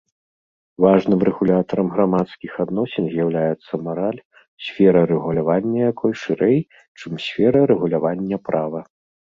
[0.85, 4.19] Важным рэгулятарам грамадскіх адносін з'яўляецца мараль,
[4.69, 6.59] сфера рэгулявання якой шырэй,
[7.03, 8.79] чым сфера рэгулявання права.